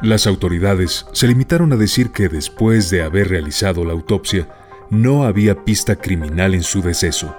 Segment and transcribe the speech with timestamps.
[0.00, 4.48] Las autoridades se limitaron a decir que después de haber realizado la autopsia,
[4.90, 7.34] no había pista criminal en su deceso.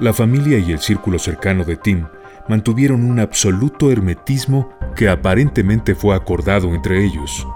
[0.00, 2.06] La familia y el círculo cercano de Tim
[2.48, 7.46] mantuvieron un absoluto hermetismo que aparentemente fue acordado entre ellos.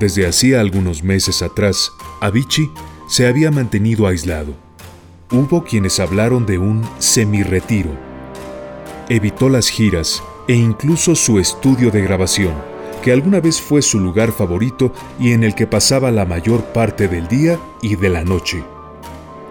[0.00, 2.70] Desde hacía algunos meses atrás, Avicii
[3.06, 4.54] se había mantenido aislado.
[5.30, 7.90] Hubo quienes hablaron de un semi-retiro.
[9.10, 12.54] Evitó las giras e incluso su estudio de grabación,
[13.02, 17.06] que alguna vez fue su lugar favorito y en el que pasaba la mayor parte
[17.06, 18.64] del día y de la noche.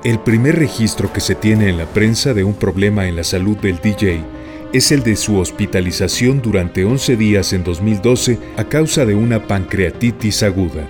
[0.03, 3.57] El primer registro que se tiene en la prensa de un problema en la salud
[3.57, 4.23] del DJ
[4.71, 10.43] es el de su hospitalización durante 11 días en 2012 a causa de una pancreatitis
[10.43, 10.87] aguda.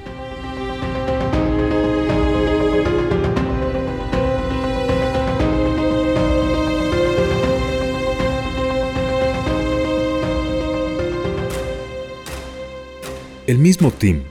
[13.47, 14.21] El mismo Tim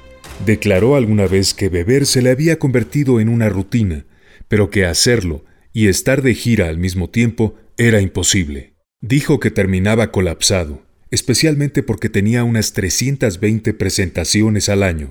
[0.46, 4.06] declaró alguna vez que beber se le había convertido en una rutina,
[4.46, 8.77] pero que hacerlo y estar de gira al mismo tiempo era imposible.
[9.00, 10.82] Dijo que terminaba colapsado,
[11.12, 15.10] especialmente porque tenía unas 320 presentaciones al año.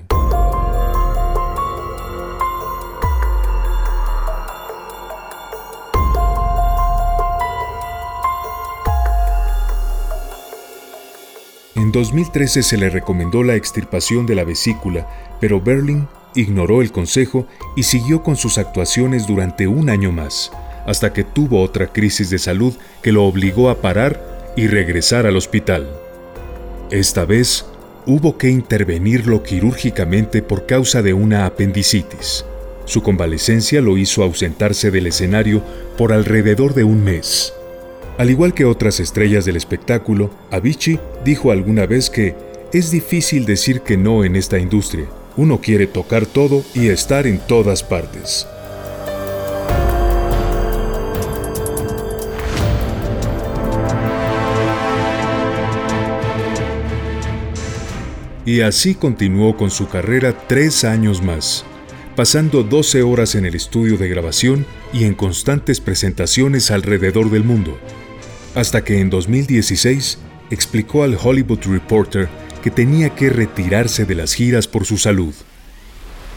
[11.74, 15.08] En 2013 se le recomendó la extirpación de la vesícula,
[15.40, 20.50] pero Berlin ignoró el consejo y siguió con sus actuaciones durante un año más
[20.88, 22.72] hasta que tuvo otra crisis de salud
[23.02, 25.86] que lo obligó a parar y regresar al hospital.
[26.90, 27.66] Esta vez
[28.06, 32.46] hubo que intervenirlo quirúrgicamente por causa de una apendicitis.
[32.86, 35.62] Su convalecencia lo hizo ausentarse del escenario
[35.98, 37.52] por alrededor de un mes.
[38.16, 42.34] Al igual que otras estrellas del espectáculo, Avicii dijo alguna vez que
[42.72, 45.04] es difícil decir que no en esta industria.
[45.36, 48.46] Uno quiere tocar todo y estar en todas partes.
[58.48, 61.66] Y así continuó con su carrera tres años más,
[62.16, 67.78] pasando 12 horas en el estudio de grabación y en constantes presentaciones alrededor del mundo,
[68.54, 70.16] hasta que en 2016
[70.50, 72.30] explicó al Hollywood Reporter
[72.62, 75.34] que tenía que retirarse de las giras por su salud.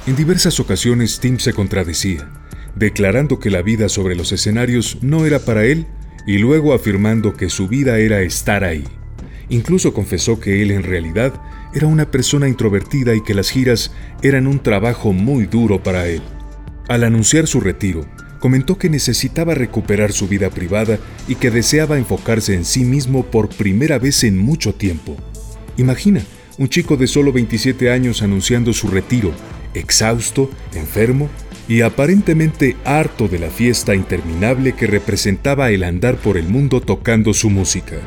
[0.06, 2.30] En diversas ocasiones Tim se contradecía,
[2.76, 5.88] declarando que la vida sobre los escenarios no era para él
[6.28, 8.84] y luego afirmando que su vida era estar ahí.
[9.48, 11.42] Incluso confesó que él en realidad
[11.74, 16.22] era una persona introvertida y que las giras eran un trabajo muy duro para él.
[16.88, 18.06] Al anunciar su retiro,
[18.40, 23.50] comentó que necesitaba recuperar su vida privada y que deseaba enfocarse en sí mismo por
[23.50, 25.16] primera vez en mucho tiempo.
[25.78, 26.22] Imagina,
[26.58, 29.32] un chico de solo 27 años anunciando su retiro,
[29.74, 31.30] exhausto, enfermo
[31.68, 37.34] y aparentemente harto de la fiesta interminable que representaba el andar por el mundo tocando
[37.34, 37.98] su música.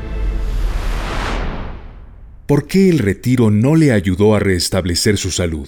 [2.45, 5.67] ¿Por qué el retiro no le ayudó a restablecer su salud?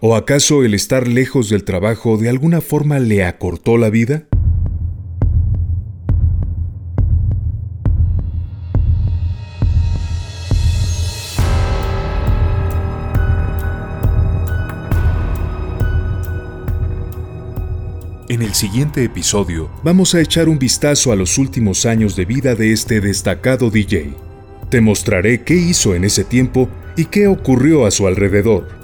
[0.00, 4.26] ¿O acaso el estar lejos del trabajo de alguna forma le acortó la vida?
[18.28, 22.54] En el siguiente episodio vamos a echar un vistazo a los últimos años de vida
[22.54, 24.29] de este destacado DJ
[24.70, 28.79] te mostraré qué hizo en ese tiempo y qué ocurrió a su alrededor.